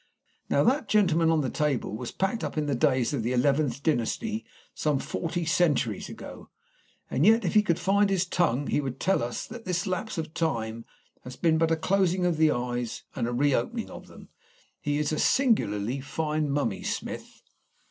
[0.49, 3.83] Now that gentleman on the table was packed up in the days of the eleventh
[3.83, 4.43] dynasty,
[4.73, 6.49] some forty centuries ago,
[7.11, 10.17] and yet if he could find his tongue he would tell us that this lapse
[10.17, 10.85] of time
[11.23, 14.29] has been but a closing of the eyes and a reopening of them.
[14.79, 17.43] He is a singularly fine mummy, Smith."